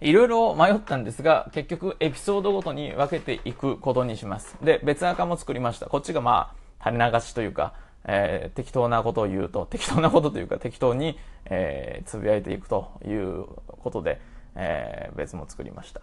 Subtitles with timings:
[0.00, 4.56] いろいろ迷ったんですが、結局エピソードごとに分けていくことにします。
[4.62, 5.86] で、別アカも作りました。
[5.86, 7.74] こっちがまあ、垂れ流しというか、
[8.04, 14.20] えー、適当なことを言うと、適当なことというか適当に、えー、つぶやいていくということで、
[14.54, 16.00] えー、別も作りました。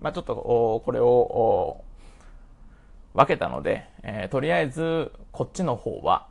[0.00, 1.84] まあちょっと、これを、
[3.14, 6.26] 分けたので、えー、とりあえず、こっちの方は、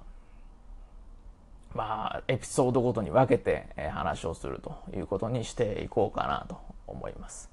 [1.78, 6.58] まあ、エピソードごとに分けて、え話をするということにしていこうかなと
[6.88, 7.52] 思います。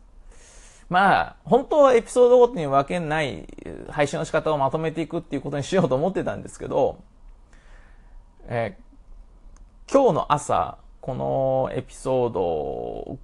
[0.89, 3.47] まあ、本当はエピソードごとに分けない
[3.91, 7.03] 配信の仕方をまとめていくっていうことにしようと思ってたんですけど、
[8.47, 8.79] え、
[9.93, 13.19] 今日の朝、このエピソード、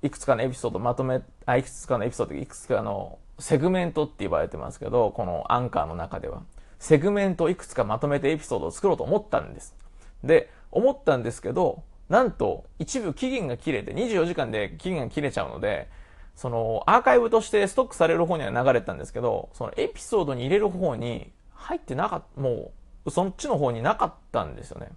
[0.00, 6.44] いくつかのエピソードまとめ、あ、いくつかのエピソード、いくつかのセグメントって言われてますけど、このアンカーの中では。
[6.78, 9.76] セグメントをいくつかまとめてエピソードを作ろうと思ったんです。
[10.24, 15.88] で、思ったんですけど、なんと一部期限が切れて、24時間で期限が切れちゃうので、
[16.34, 22.72] そのアーカイブとしてストックされる方には流れたんですけど、そのエピソードに入れる方に入ってなかった、も
[23.04, 24.88] うそっちの方になかったんですよね。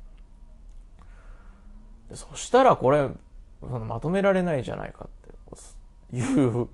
[2.14, 3.10] そしたらこれ、
[3.62, 5.10] そのまとめられないじゃないかっ
[6.12, 6.68] ていう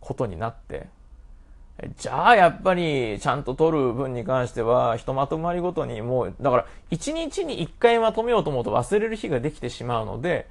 [0.00, 0.88] ことになって、
[1.98, 10.48] じゃあやっぱりちゃんと取る分に関してはひとまとまりごとにもうだから1日に1回まとめようと思うと忘れる日ができてしまうので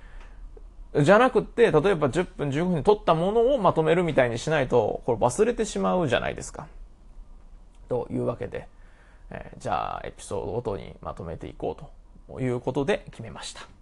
[1.02, 6.68] じゃなくって例えば10分15分に取ったものをまとめるみたいにしないとこれ忘れてしまうじゃないですか。
[7.90, 8.68] というわけで、
[9.30, 13.75] えー、じゃあエピソードごとにまとめていこうということで決めました。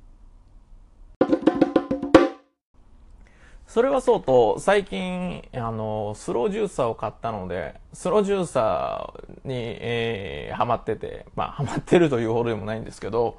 [3.67, 13.37] それはそうと、最近、あの、スロージューサーを買ったので、スロージューサーに、えー、ハマってて、まあ、ハマってるというほどでもないんですけど、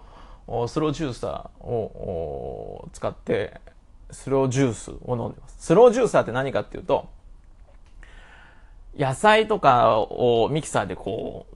[0.66, 3.60] スロージューサーを使って、
[4.10, 5.56] スロージュースを飲んでます。
[5.58, 7.08] スロージューサーって何かっていうと、
[8.96, 11.46] 野菜とかをミキサーでこ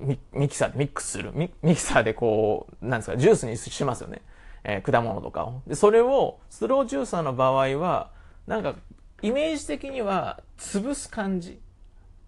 [0.00, 1.32] う、ミミキサーでミックスする。
[1.34, 4.22] ミミキサーでこう、なんですか、ジュースにしますよね。
[4.64, 5.62] えー、果物とかを。
[5.66, 8.10] で、それを、スロージューサーの場合は、
[8.46, 8.74] なんか、
[9.22, 11.60] イメージ的には、潰す感じ。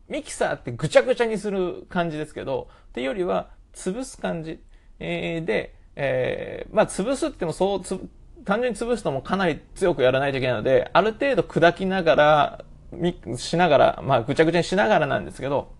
[0.08, 4.60] ミキサーってぐちゃぐちゃにする感じですけど、っていうよりは、潰す感じ。
[4.98, 7.98] えー、で、えー、まあ、潰すってもそう、つ、
[8.44, 15.72] 単純に潰すのもかなり強くやらないといけないので、ある程度砕きながら、ミしながら、まあ、ぐちゃぐちゃにしながらなんですけど、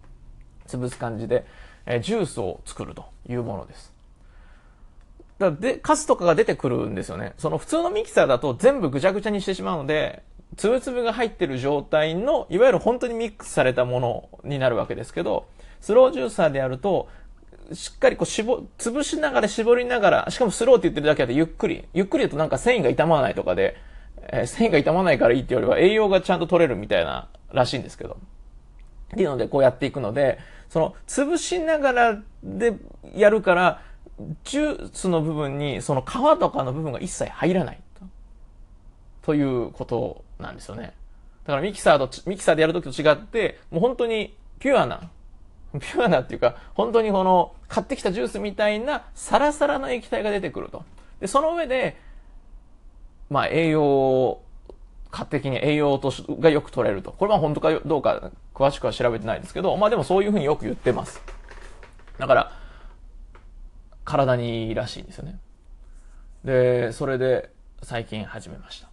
[0.67, 1.45] 潰す感じで、
[1.87, 3.92] えー、ジュースを作るというものです。
[5.51, 7.35] だで、カスとかが出てくるんですよね。
[7.39, 10.23] その普通のミキサーだと全部ぐちゃぐちゃにしてしまうので、
[10.57, 15.47] つぶつぶが入ってる状態の、いわゆる本当にミックスされたものになるわけですけど、
[15.81, 17.09] スロージューサーでやると、
[17.73, 21.85] しっかりこう絞、潰しながら絞りながら、しかもスローって言ってるだけでゆっくり。
[21.95, 23.77] ゆっくり言うとなんか繊維が傷まないとかで、
[24.29, 28.19] えー、繊維が傷まないからいいってよりは栄養がちゃんと取れるみたいならしいんですけど。
[29.15, 30.39] っていうのでこうやっていくので、
[30.69, 32.75] その潰しながらで
[33.15, 33.83] やるから、
[34.45, 37.81] ジュースの部分にその皮とかの部分が一切入らない
[39.23, 39.35] と。
[39.35, 40.95] いうことなんですよね。
[41.45, 45.11] だからミキサーと、ミキサーでやるときと違って、もう本当にピュアな、
[45.73, 50.85] ピュアなっていうか、本当にこの買ってきたジュースみたいなサラサラの液体が出てくると。
[51.21, 51.97] で、その上で、
[53.31, 54.45] まあ栄養を、
[55.11, 57.13] 勝的に栄養としがよく取れると。
[57.13, 61.21] これは本当かどうか詳しくは調べてないですけど、まあでもそういうふうによく言ってます。
[62.19, 62.62] だから、
[64.05, 65.39] 体にいいらしいんですよね。
[66.45, 67.51] で、それで
[67.83, 68.89] 最近始めました。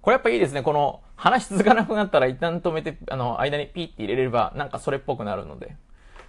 [0.00, 0.62] これやっぱいいですね。
[0.62, 5.76] この話続かなくなったら一旦止めて、あの、間にピーって入れればなんかそれっぽくなるので。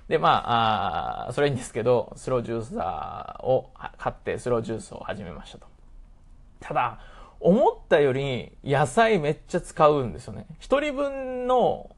[0.07, 5.67] で、まあ、あそれいいんですけど、スロージューサーを買ってスロージュースを始めましたと。
[6.59, 6.99] ただ、
[7.39, 10.45] 思ったより野菜めっちゃ使うんですよね。
[10.59, 11.94] 一人分の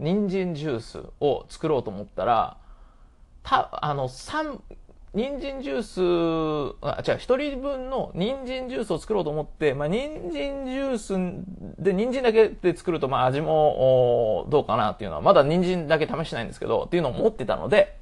[0.00, 2.56] 人参ジュースを作ろうと思ったら、
[3.42, 4.62] た、あの、三、
[5.14, 17.98] 人参ジュース、あ、違う、一人分の人参ジュースを作ろうと思って、まあ、人参ジュースで、人参だけで作ると、まあ、味も、どうかなっていうのは、まだ人参だけ試してないんですけど、っていうのを持ってたので、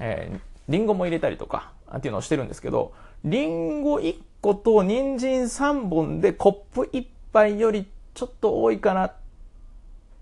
[0.00, 2.92] えー、リンゴも入れたりとか、っていうのをしてるんですけど、
[3.24, 9.21] リンゴ1個と人参3本でコップ1杯よりちょっと多いかなって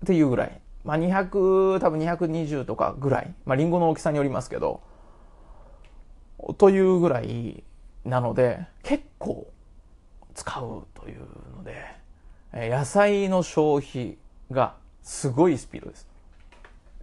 [0.03, 0.61] っていうぐらい。
[0.83, 3.33] まあ、200、多分220とかぐらい。
[3.45, 4.81] まあ、リンゴの大きさによりますけど、
[6.57, 7.63] というぐらい
[8.03, 9.51] なので、結構
[10.33, 11.19] 使うという
[11.55, 11.85] ので、
[12.53, 14.17] 野菜の消費
[14.49, 16.07] がすごいスピードです。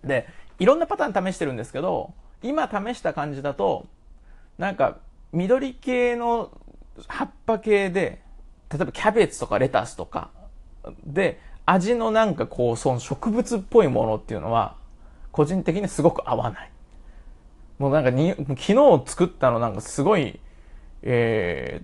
[0.03, 0.27] で、
[0.59, 2.13] いろんなパターン試してるんですけど、
[2.43, 3.87] 今試した感じだと、
[4.59, 4.99] なんか、
[5.33, 6.51] 緑系の
[7.07, 8.23] 葉っぱ系で、
[8.71, 10.31] 例えばキャベツとかレタスとか
[11.05, 14.77] で、味のなんかこう、その植物っぽいものっていうのは、
[15.33, 16.71] 個人的にすごく合わない。
[17.79, 20.41] もうなんかに、昨日作ったのなんかすごい、
[21.03, 21.83] え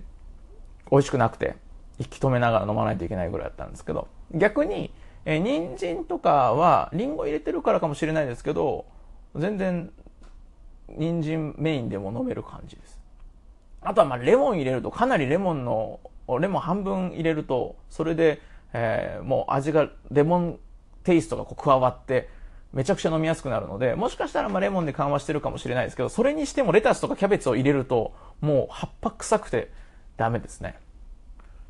[0.87, 1.55] ー、美味しくなくて、
[1.99, 4.91] 息止めながら飲まないといけないぐらいだったんですけど、逆に、
[5.25, 8.85] えー、人参とかは、リンゴ入れてるからかもしれないですけど、
[9.35, 9.91] 全然、
[10.89, 12.99] 人参メインでも飲める感じです。
[13.81, 15.99] あとはまあレモン入れると、かなりレモンの、
[16.39, 18.41] レモン半分入れると、それで、
[18.77, 20.59] えー、もう味が、レモン
[21.05, 22.27] テイストがこう加わって、
[22.73, 29.71] めちゃくちゃ飲みやすくなるので、もしかしたらまレモンで緩和してるかもしれないですけど、それにしてもレタスとかキャベツを入れると、もう葉っぱ臭くて
[30.17, 30.77] ダメですね。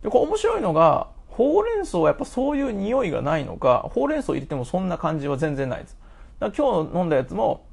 [0.01, 5.95] で、これ面白いのが、ほうれん草はやっぱそういう匂いがないのか、ほうれん草入れてもそんな感じは全然ないです。
[6.39, 7.67] だから今日飲んだやつも、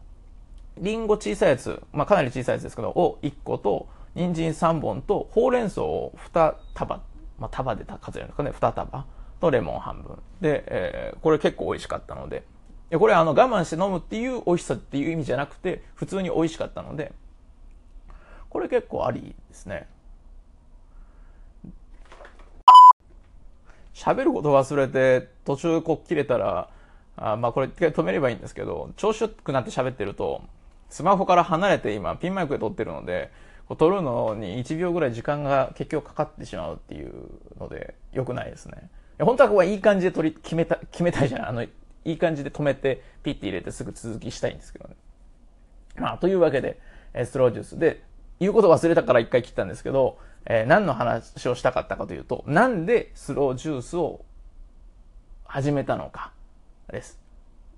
[0.76, 7.00] リンゴ小さいやつ、まあかなり小さいやつですけど、を1個と、人参3本と、ほうれん草を2束、
[7.38, 9.06] まあ束で数えるんですかね、2束
[9.42, 10.18] とレモン半分。
[10.40, 12.44] で、えー、これ結構美味しかったので、
[12.92, 17.12] や、これあの我慢して飲むっていう美味しさっていう意味じゃなくて、普通に美味しかったので、
[18.50, 19.88] これ結構ありですね。
[23.94, 26.68] 喋ること忘れて途中こう切れたら、
[27.16, 30.42] あまあこれ一回止めればいいんですけど、調子よくなって喋ってると、
[30.90, 33.30] スマホから離れて今ピンマイクで撮ってるので、
[33.78, 37.14] 撮るのに1秒ぐらい時間が結局かかってしまうっていう
[37.58, 38.90] ので、良くないですね。
[39.24, 41.48] 本当はここはいい感じで取り、決めた、決めたいじゃん。
[41.48, 41.68] あの、い
[42.04, 44.96] い感じで止めて、ピッて入れてすぐ続きしたいんですけどね。
[45.96, 46.80] まあ、というわけで、
[47.14, 48.02] えストロージュースで、
[48.40, 54.24] 言うこと忘れたから一回切ったんですけど、えー、何の話をしたかったかというと、なんでスロージュースを
[55.44, 56.32] 始めたのか
[56.90, 57.20] です。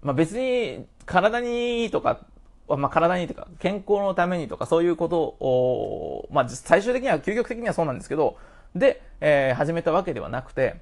[0.02, 2.20] まあ別に体にいいとか、
[2.68, 8.38] まあ体にいいとか健康のためにとかそういうことを、まあ最終的には究極的にはそうなんですけど、
[8.74, 10.80] で、えー、始めたわけではなくて、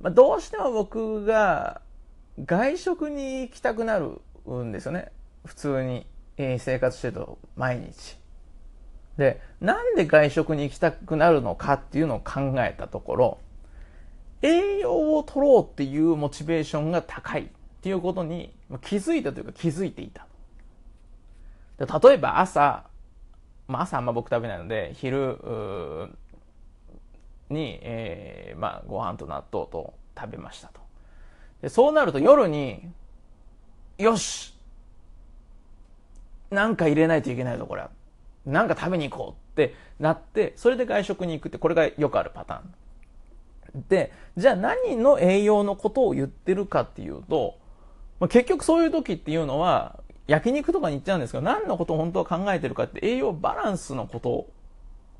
[0.00, 1.80] まあどうしても僕が
[2.44, 4.20] 外食に行きたくなる
[4.64, 5.10] んですよね。
[5.44, 6.06] 普通に、
[6.36, 8.16] 生活してると毎日。
[9.16, 13.38] で、なんで外食に行きたくなるのかっていうのを考えたところ、
[14.42, 17.46] 栄養を取ろうっていうモチベーションが高いっ
[17.80, 20.26] ていうことに気づいたというか気づいていた。
[21.84, 22.84] で例えば朝、
[23.66, 25.40] まあ朝あんま僕食べないので、昼
[27.50, 30.80] に、えー、まあご飯と納豆と食べましたと。
[31.62, 32.88] でそうなると夜に、
[33.98, 34.54] よし
[36.50, 37.84] なんか入れないといけないぞ、これ。
[38.46, 43.84] なんか食べに行こうってなって、それで外食に行くって、これがよくあるパターン。
[43.88, 47.58] で、じゃあ何の栄養のことを言ってるかっていうと、
[48.20, 54.46] まあ、結局そういう時っていうのは、焼肉とかに行っちゃうんですけど、何のことを本当は考えてるかって栄養バランスのこと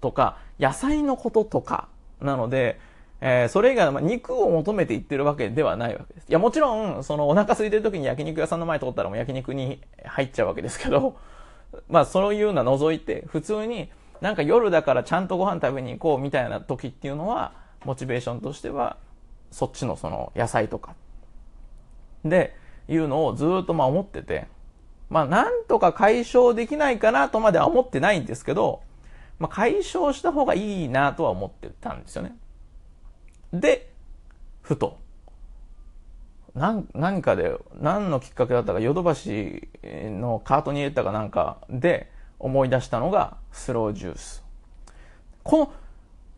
[0.01, 1.89] とか、野菜のこととか
[2.21, 2.81] なので、
[3.21, 6.29] えー、それ以外の、まあ、肉を求めていってるわけではないわけです。
[6.29, 11.17] いや、もちろん、そのお腹空いてる時に焼肉屋さんの前通ったらもう焼肉に入っちゃうわけですけど、
[11.89, 17.53] まあそういうのは除いて、普通になんか夜だからちゃんとご飯食べに行こうみたいな時っていうのは、
[17.85, 18.97] モチベーションとしては、
[19.51, 20.95] そっちのその野菜とか、
[22.25, 22.55] で、
[22.89, 24.47] いうのをずっとまあ思ってて、
[25.11, 28.83] まあなんとか解消できないかなとまでは思ってないんですけど、
[29.39, 32.37] まあ解消した方がいいなとは思ってたんですよね。
[33.53, 33.91] で、
[34.63, 34.99] ふと、
[36.55, 44.45] 何何かで、何のきっかけだったか、ヨドバシのカートに入れたかなんかで思い出したのがスロージュース。
[45.43, 45.73] この、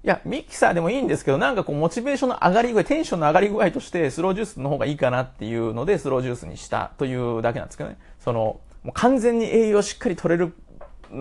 [0.04, 7.98] いや、ミキサーでもいいんですけど、なんかこう、モチベーションの上がり具合、テンションの上がり具合として、スロージュースの方がいいかなっていうので、スロージュースにしたというだけなんですけどね。
[8.18, 10.54] その、もう完全に栄養しっかり取れる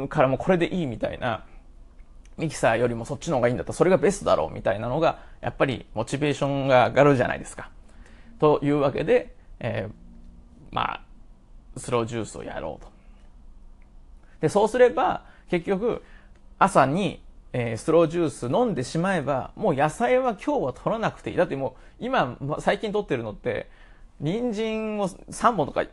[0.07, 1.43] からもうこれでいいみたいな、
[2.39, 7.69] ミキサーよりもそっちの方がいいんだったらそれがベストだろうみたいなのが、やっぱりモチベーションが上がるじゃないですか。
[8.39, 9.93] というわけで、えー、
[10.72, 11.01] まあ、
[11.77, 12.91] スロージュースをやろうと。
[14.39, 16.01] で、そうすれば、結局、
[16.58, 21.38] 朝に、えー、スロージュース飲んでしまえば、もう野菜は今日は取らなくていい。
[21.38, 23.69] だってもう、今、最近取ってるのって、
[24.19, 25.89] 人参を3本とか、い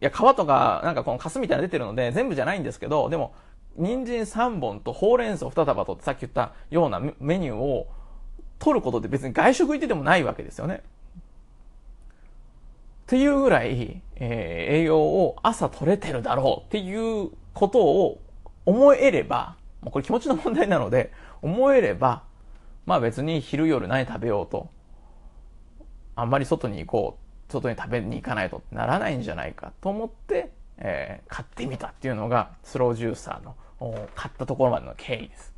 [0.00, 3.34] や、皮とか、なんかこのカスみたいなの出てるので、全部じゃないんですけど、でも、
[3.80, 7.88] 人参3本とほうれん草2束とってさっき言ったようなメニューを
[8.58, 10.82] 取ることで別に外食行っててもないわけですよね。
[13.10, 18.20] っていうぐらい、えー、栄養を朝取れてるだろうっていうことを
[18.66, 21.10] 思えれば、もうこれ気持ちの問題なので、
[21.42, 22.22] 思えれば、
[22.86, 24.70] まあ別に昼夜何食べようと、
[26.14, 27.18] あんまり外に行こ
[27.48, 33.56] う、外に食べに行かないとならないんじゃないかと思って、えー、買ってみたっていうのがスロージューサーの
[34.14, 35.54] 買ったところまでの経緯です。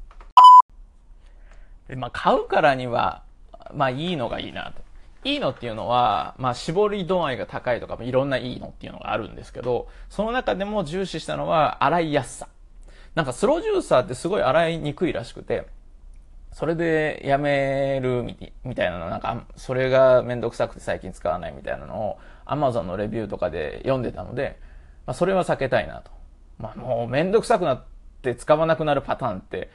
[1.88, 3.22] でまあ、買うからには、
[3.74, 4.82] まあいいのがいいなと。
[5.24, 12.48] いいのっていうのは、まあ、絞り度合いが高いとか、いろんないいのっていうのがあるんですけど、その中でも重視したのは洗いやすさ。
[13.14, 15.66] なんかスロージューサーってすごい洗いにくいらしくて、
[16.52, 18.24] それでやめる
[18.64, 24.58] みたいなの、なんか、それがめんどくさくて最近使わないみたいなのを Amazon のレビューとかで読んでたので、
[25.06, 26.10] まあ、それは避けたいなと。
[26.58, 27.84] まあ、もうめんどくさくなっ
[28.22, 29.68] って使わなくなるパターンって、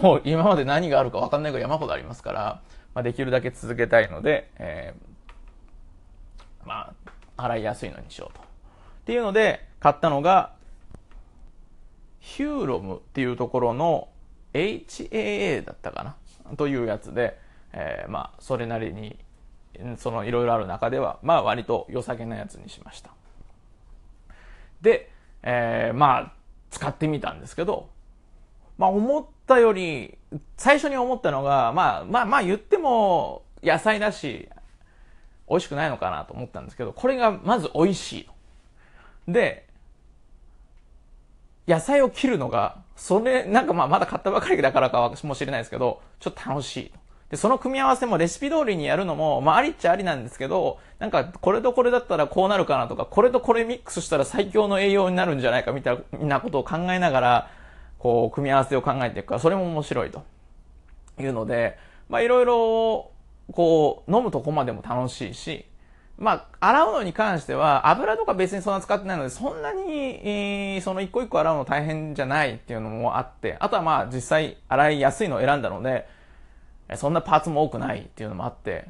[0.00, 2.62] もう今まで何があるかわかんないぐらい山ほどありますから、
[2.94, 8.40] まあ、できるだけ続けたいので、えー、まあ、洗いやすいのにしようと。
[8.40, 8.44] っ
[9.04, 10.54] ていうので、買ったのが、
[12.20, 14.08] ヒューロムっていうところの
[14.54, 16.16] HAA だったか
[16.48, 16.56] な？
[16.56, 17.38] というやつで、
[17.74, 19.18] えー、まあ、それなりに、
[19.98, 23.10] そのいろいろある中では、まあ割と良さげなやつにしました。
[24.80, 25.10] で、
[25.42, 26.32] えー、まあ、
[26.74, 27.88] 使ってみたんですけど、
[28.76, 30.18] まあ思ったより、
[30.56, 34.48] 最初に思ったのが、まあまあまあ言っても野菜だし、
[35.48, 39.32] 美味しくないのかなと思ったんですけど、これがまず美味しい。
[39.32, 39.66] で、
[41.68, 46.92] 野菜を切るのが、それ、なんかまあまだ買ったばかりだからかもしれないですけど、ちょっと楽しい。
[47.30, 57.50] で、その組み合わせもレシピ通りにやるのも、まあありっちゃありなんですけど、なんかこれとこれだったらこうなるかなとか、これとこれミックスしたら最強の栄養になるんじゃないかみたいなことを考えながら、
[57.98, 60.22] こう、組み合わせを考えていくから、それも面白いと。
[61.18, 61.78] いうので、
[62.08, 63.10] まあいろいろ、
[63.52, 65.64] こう、飲むとこまでも楽しいし、
[66.16, 76.06] まあ、洗うのに関しては、油とか別にそんな使ってないので、そんなに、その一個一個洗うの大変じゃないっていうのもあって、あとはまあ実際洗いやすいのを選んだので、
[76.96, 78.86] そんなパーツも多くないっていうのもあって、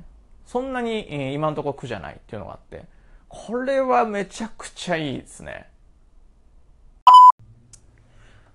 [0.46, 2.84] そんなに今のところ苦じゃないっていうのがあって、
[3.28, 5.68] これはめちゃくちゃいいですね。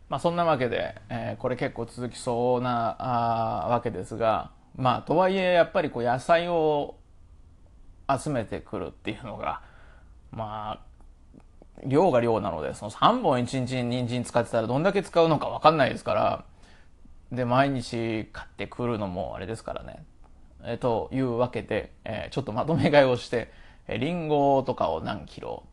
[0.09, 6.95] まあそんなわけで、えー、これ結構続きそうなあわけですが、まあとはいえやっぱりこう野菜を
[8.09, 9.61] 集めてくるっていうのが、
[10.31, 16.45] まあ、量が量なので、その3本1日に人参使ってたらどんだけ使うのかわかんないですから、
[17.31, 20.03] で、毎日買ってくるのもあれですからね。
[20.63, 23.51] えー、というわけで、えー、ちょっとまとめ買いをして、
[23.87, 25.63] えー、リンゴとかを何キロ、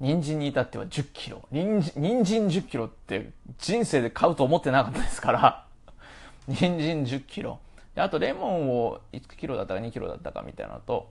[0.00, 1.42] 人参に至っては10キロ。
[1.50, 5.66] 人参10キロって人生で買うと思ってなかったですから、
[6.48, 7.58] 人参10キロ。
[7.96, 11.10] あとレモンを1キロだったか2キロだったかみたいなのと、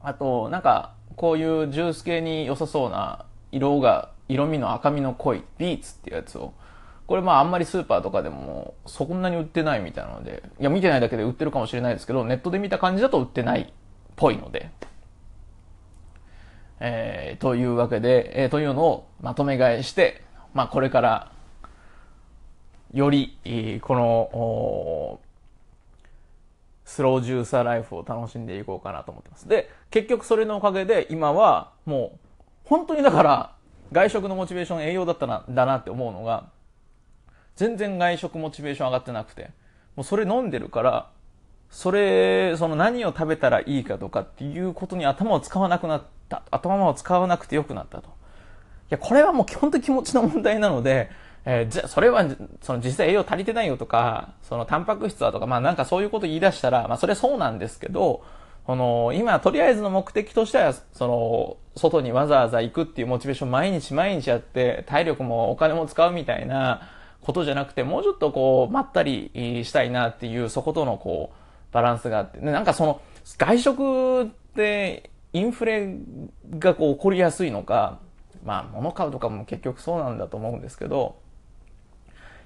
[0.00, 6.52] あと、なんか、こういうジュース系に良さそうな色が、色味の赤みの濃いビーツっていうやつを、
[7.06, 13.66] これまああんまりスーパーとかでもそんなに売ってないみたいなので、いや見てないだけで売ってるかもしれないですけど、ネットで見た感じだと売ってないっ
[14.16, 14.70] ぽいので、
[16.80, 20.22] えー、というわけで、えー、というのをまとめ買いして、
[20.52, 21.32] まあこれから、
[22.92, 23.38] より、
[23.82, 25.20] この、
[26.84, 29.48] スロージューサーライフを楽しんでいこうかなと思ってます。
[29.48, 32.18] で、結局それのおかげで今はもう、
[32.64, 33.54] 本当にだから
[33.92, 36.48] 外食のモチベーション栄養だったな、だなって思うのが、
[37.56, 39.50] 全然外食モチベーション上がってなくて、
[39.96, 41.10] もうそれ飲んでるから、
[41.70, 46.42] それ、その何を食べたらいいかとかっていうことに頭を使わなくなった。
[46.50, 48.08] 頭を使わなくてよくなったと。
[48.08, 48.10] い
[48.90, 51.10] や、これはもう基本的気持ちの問題なので、
[51.44, 52.24] えー、じゃ、それは、
[52.60, 58.24] その実際栄養足りてないよとか、そのタンパク質はとか、まあなんかそういうこと言い出したら、まあそれそうなんですけど、
[58.66, 66.88] この、今、とりあえずの目的としては、その、外にわざわざ行くっていうモチベーション毎日毎日やって、体力もお金も使うみたいな
[67.26, 73.00] ことじゃなくて、もうちょっとこう、まったりしたいなっていう、そことのこう、バランスがあって、なんかその、
[73.36, 75.96] 外食って、インフレ
[76.58, 77.98] がこう起こりやすいのか、
[78.44, 81.16] まあ物買うとかも結局そうなんだと思うんですけど、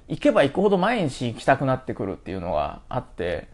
[0.09, 3.49] 行けば行くほど毎日行きたくなってくるっていうのがあって、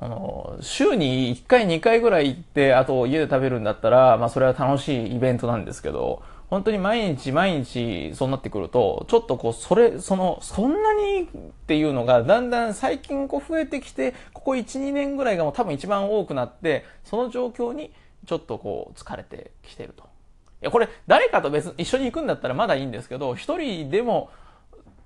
[0.00, 11.26] あの、週に1回2回ぐらい行って、あと家で食べるんだったら、まあそれは楽しいイベントなんですけど、本当に毎日毎日そうなってくると、ちょっとこう、それ、その、そんなにっ
[11.66, 17.90] ていうのが、だんだん最近こう増えてきて、ここ1、2年ぐらいがもう多分一番多くなって、その状況に
[18.26, 20.02] ちょっとこう、疲れてきてると。
[20.02, 24.28] いや、これ、誰かと別、一緒に行くんだったらまだいいんですけど、一人でも、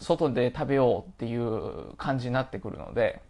[0.01, 3.21] 外で食べようっていう感じになってくるので、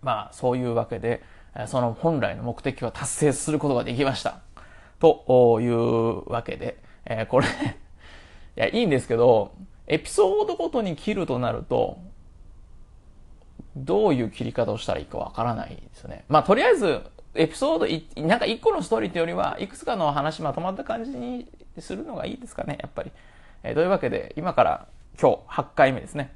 [0.00, 1.22] まあそういうわけで、
[1.66, 4.40] その本来の目的を達成することができました。
[4.98, 7.50] というわけで、えー、これ い
[8.56, 9.52] や、いいんですけど、
[9.86, 11.98] エピソードごとに切るとなると、
[13.76, 16.24] どういう切り方をしたらいいかわからないですよね。
[16.28, 17.02] まあ、とりあえず、
[17.34, 23.12] エピソードい、なんか一個のストーリーというよりは、いくつかの話まとまった感じにするのがいいですかね、やっぱり。
[23.62, 24.86] えー、というわけで、今から
[25.20, 26.34] 今日8回目ですね。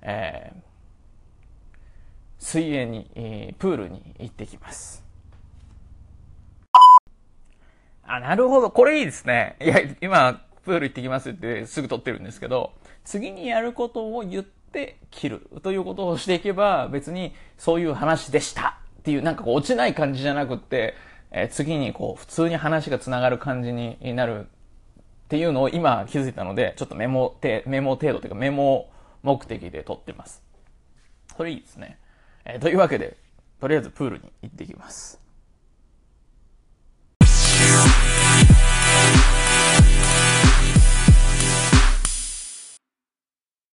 [0.00, 0.60] えー、
[2.38, 5.07] 水泳に、えー、プールに行ってきます。
[8.08, 8.70] あ、なるほど。
[8.70, 9.56] これいいですね。
[9.60, 12.72] いや、今、プール行ってきますってすぐ撮ってるんですけど、
[13.04, 20.94] 次にやることを言って切るということをしていけば、別にそういう話でしたっていう、なんかこう落ちない感じじゃなくって、
[21.30, 24.44] えー、次にこう普通に話が繋がる感じになるっ
[25.28, 28.90] ていうのを今気づいたので、ちょっとメモ、メモ程度というかメモ
[29.22, 30.42] 目的で撮ってます。
[31.36, 31.98] それいいですね。
[32.44, 33.16] えー、というわけで、
[33.60, 35.20] とりあえずプールに行ってきます。